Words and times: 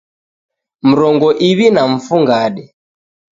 Mrongo 0.89 1.29
iw'i 1.47 1.67
na 1.75 1.83
mfungade 1.93 2.63